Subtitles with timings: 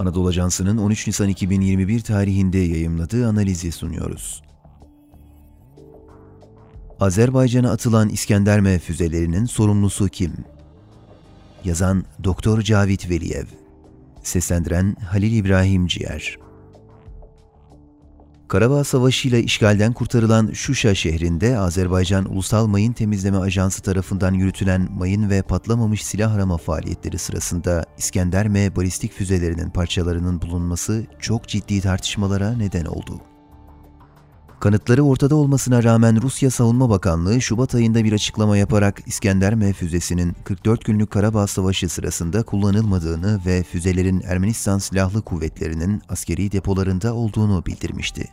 [0.00, 4.42] Anadolu Ajansı'nın 13 Nisan 2021 tarihinde yayımladığı analizi sunuyoruz.
[7.00, 10.32] Azerbaycan'a atılan İskender M füzelerinin sorumlusu kim?
[11.64, 13.44] Yazan Doktor Cavit Veliyev
[14.22, 16.38] Seslendiren Halil İbrahim Ciğer
[18.50, 25.30] Karabağ Savaşı ile işgalden kurtarılan Şuşa şehrinde Azerbaycan Ulusal Mayın Temizleme Ajansı tarafından yürütülen mayın
[25.30, 32.52] ve patlamamış silah arama faaliyetleri sırasında İskender M balistik füzelerinin parçalarının bulunması çok ciddi tartışmalara
[32.52, 33.20] neden oldu.
[34.60, 40.36] Kanıtları ortada olmasına rağmen Rusya Savunma Bakanlığı Şubat ayında bir açıklama yaparak İskender M füzesinin
[40.44, 48.28] 44 günlük Karabağ Savaşı sırasında kullanılmadığını ve füzelerin Ermenistan Silahlı Kuvvetleri'nin askeri depolarında olduğunu bildirmişti.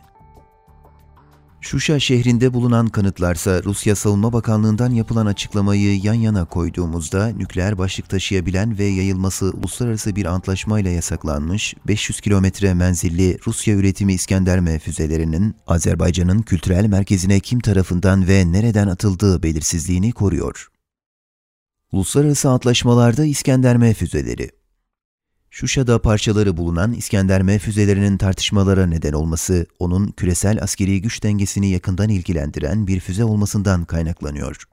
[1.60, 8.78] Şuşa şehrinde bulunan kanıtlarsa Rusya Savunma Bakanlığı'ndan yapılan açıklamayı yan yana koyduğumuzda nükleer başlık taşıyabilen
[8.78, 16.42] ve yayılması uluslararası bir antlaşmayla yasaklanmış 500 kilometre menzilli Rusya üretimi İskender M füzelerinin Azerbaycan'ın
[16.42, 20.68] kültürel merkezine kim tarafından ve nereden atıldığı belirsizliğini koruyor.
[21.92, 24.57] Uluslararası antlaşmalarda İskender M füzeleri
[25.58, 32.08] Şuşa'da parçaları bulunan İskender M füzelerinin tartışmalara neden olması, onun küresel askeri güç dengesini yakından
[32.08, 34.64] ilgilendiren bir füze olmasından kaynaklanıyor.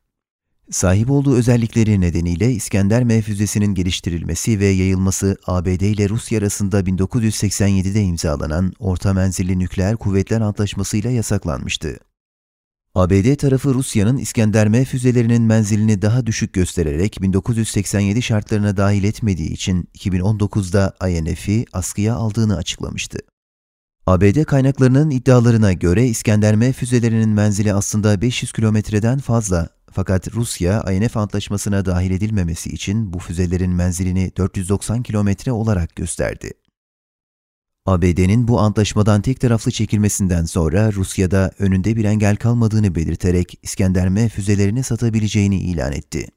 [0.72, 8.02] Sahip olduğu özellikleri nedeniyle İskender M füzesinin geliştirilmesi ve yayılması ABD ile Rusya arasında 1987'de
[8.02, 12.00] imzalanan Orta Menzilli Nükleer Kuvvetler Antlaşması ile yasaklanmıştı.
[12.96, 19.90] ABD tarafı Rusya'nın İskender M füzelerinin menzilini daha düşük göstererek 1987 şartlarına dahil etmediği için
[19.98, 23.20] 2019'da INF'i askıya aldığını açıklamıştı.
[24.08, 31.18] ABD kaynaklarının iddialarına göre İskender M füzelerinin menzili aslında 500 kilometreden fazla fakat Rusya INF
[31.18, 36.52] antlaşmasına dahil edilmemesi için bu füzelerin menzilini 490 kilometre olarak gösterdi.
[37.86, 44.30] ABD'nin bu antlaşmadan tek taraflı çekilmesinden sonra Rusya'da önünde bir engel kalmadığını belirterek İskender M
[44.30, 46.28] füzelerini satabileceğini ilan etti.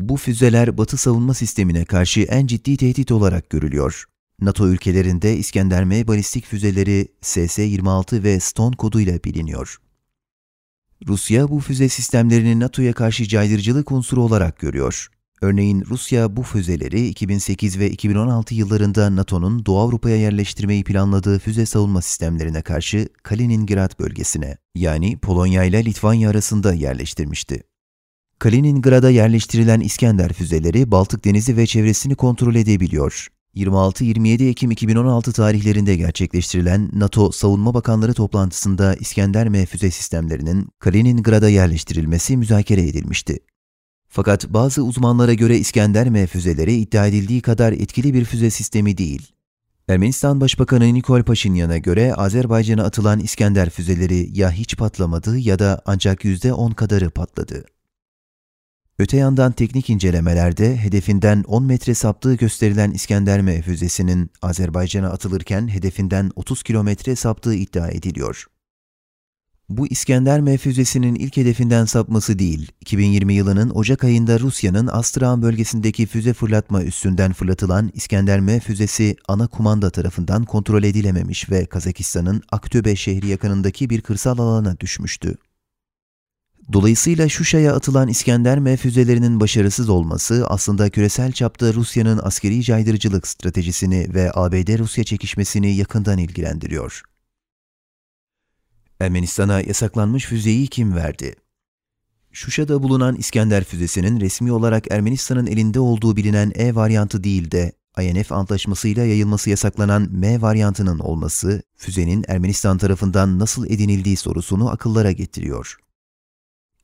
[0.00, 4.04] Bu füzeler Batı savunma sistemine karşı en ciddi tehdit olarak görülüyor.
[4.40, 9.78] NATO ülkelerinde İskender M balistik füzeleri SS-26 ve Stone koduyla biliniyor.
[11.06, 15.08] Rusya bu füze sistemlerini NATO'ya karşı caydırıcılık unsuru olarak görüyor.
[15.42, 22.02] Örneğin Rusya bu füzeleri 2008 ve 2016 yıllarında NATO'nun Doğu Avrupa'ya yerleştirmeyi planladığı füze savunma
[22.02, 27.62] sistemlerine karşı Kaliningrad bölgesine yani Polonya ile Litvanya arasında yerleştirmişti.
[28.38, 33.28] Kaliningrad'a yerleştirilen İskender füzeleri Baltık Denizi ve çevresini kontrol edebiliyor.
[33.56, 42.36] 26-27 Ekim 2016 tarihlerinde gerçekleştirilen NATO Savunma Bakanları toplantısında İskender M füze sistemlerinin Kaliningrad'a yerleştirilmesi
[42.36, 43.38] müzakere edilmişti.
[44.14, 49.32] Fakat bazı uzmanlara göre İskender M füzeleri iddia edildiği kadar etkili bir füze sistemi değil.
[49.88, 56.24] Ermenistan Başbakanı Nikol Paşinyan'a göre Azerbaycan'a atılan İskender füzeleri ya hiç patlamadı ya da ancak
[56.24, 57.64] %10 kadarı patladı.
[58.98, 66.30] Öte yandan teknik incelemelerde hedefinden 10 metre saptığı gösterilen İskender M füzesinin Azerbaycan'a atılırken hedefinden
[66.36, 68.46] 30 kilometre saptığı iddia ediliyor.
[69.68, 76.06] Bu İskender M füzesinin ilk hedefinden sapması değil, 2020 yılının Ocak ayında Rusya'nın Astrağan bölgesindeki
[76.06, 82.96] füze fırlatma üssünden fırlatılan İskender M füzesi ana kumanda tarafından kontrol edilememiş ve Kazakistan'ın Aktöbe
[82.96, 85.36] şehri yakınındaki bir kırsal alana düşmüştü.
[86.72, 94.14] Dolayısıyla Şuşa'ya atılan İskender M füzelerinin başarısız olması aslında küresel çapta Rusya'nın askeri caydırıcılık stratejisini
[94.14, 97.02] ve ABD-Rusya çekişmesini yakından ilgilendiriyor.
[99.00, 101.34] Ermenistan'a yasaklanmış füzeyi kim verdi?
[102.32, 108.32] Şuşa'da bulunan İskender füzesinin resmi olarak Ermenistan'ın elinde olduğu bilinen E varyantı değil de INF
[108.32, 115.76] antlaşmasıyla yayılması yasaklanan M varyantının olması, füzenin Ermenistan tarafından nasıl edinildiği sorusunu akıllara getiriyor.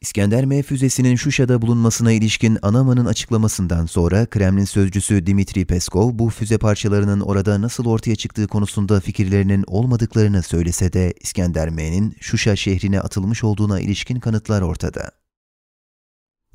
[0.02, 6.58] İskender M füzesinin Şuşa'da bulunmasına ilişkin Anaman'ın açıklamasından sonra Kremlin sözcüsü Dimitri Peskov bu füze
[6.58, 13.44] parçalarının orada nasıl ortaya çıktığı konusunda fikirlerinin olmadıklarını söylese de İskender M'nin Şuşa şehrine atılmış
[13.44, 15.10] olduğuna ilişkin kanıtlar ortada.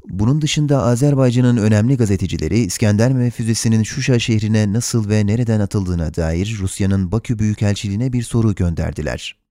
[0.09, 6.57] Bunun dışında Azerbaycan'ın önemli gazetecileri İskender M füzesinin Şuşa şehrine nasıl ve nereden atıldığına dair
[6.59, 9.44] Rusya'nın Bakü Büyükelçiliğine bir soru gönderdiler.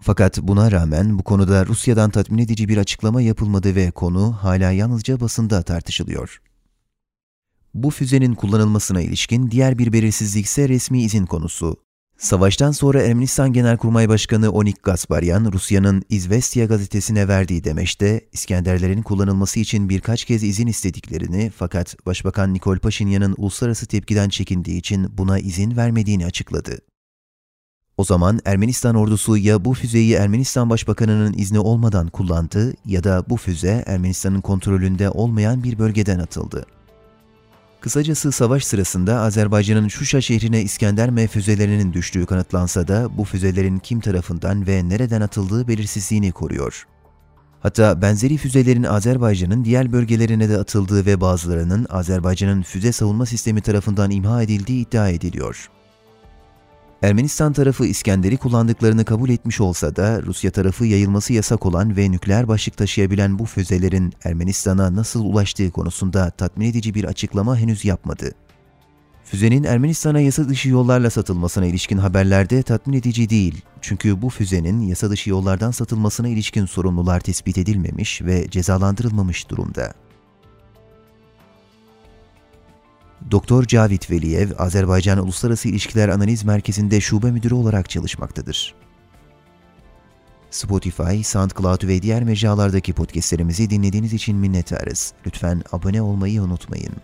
[0.00, 5.20] Fakat buna rağmen bu konuda Rusya'dan tatmin edici bir açıklama yapılmadı ve konu hala yalnızca
[5.20, 6.40] basında tartışılıyor.
[7.74, 11.76] Bu füzenin kullanılmasına ilişkin diğer bir belirsizlik ise resmi izin konusu.
[12.18, 19.88] Savaştan sonra Ermenistan Genelkurmay Başkanı Onik Gasparyan, Rusya'nın İzvestiya gazetesine verdiği demeçte, İskenderlerin kullanılması için
[19.88, 26.26] birkaç kez izin istediklerini fakat Başbakan Nikol Paşinyan'ın uluslararası tepkiden çekindiği için buna izin vermediğini
[26.26, 26.78] açıkladı.
[27.96, 33.36] O zaman Ermenistan ordusu ya bu füzeyi Ermenistan Başbakanı'nın izni olmadan kullandı ya da bu
[33.36, 36.66] füze Ermenistan'ın kontrolünde olmayan bir bölgeden atıldı.
[37.80, 44.00] Kısacası savaş sırasında Azerbaycan'ın Şuşa şehrine İskender M füzelerinin düştüğü kanıtlansa da bu füzelerin kim
[44.00, 46.86] tarafından ve nereden atıldığı belirsizliğini koruyor.
[47.60, 54.10] Hatta benzeri füzelerin Azerbaycan'ın diğer bölgelerine de atıldığı ve bazılarının Azerbaycan'ın füze savunma sistemi tarafından
[54.10, 55.68] imha edildiği iddia ediliyor.
[57.04, 62.48] Ermenistan tarafı İskender'i kullandıklarını kabul etmiş olsa da Rusya tarafı yayılması yasak olan ve nükleer
[62.48, 68.30] başlık taşıyabilen bu füzelerin Ermenistan'a nasıl ulaştığı konusunda tatmin edici bir açıklama henüz yapmadı.
[69.24, 73.62] Füzenin Ermenistan'a yasa dışı yollarla satılmasına ilişkin haberlerde tatmin edici değil.
[73.80, 80.03] Çünkü bu füzenin yasa dışı yollardan satılmasına ilişkin sorumlular tespit edilmemiş ve cezalandırılmamış durumda.
[83.30, 88.74] Doktor Cavit Veliyev, Azerbaycan Uluslararası İlişkiler Analiz Merkezi'nde şube müdürü olarak çalışmaktadır.
[90.50, 95.12] Spotify, SoundCloud ve diğer mecralardaki podcastlerimizi dinlediğiniz için minnettarız.
[95.26, 96.94] Lütfen abone olmayı unutmayın.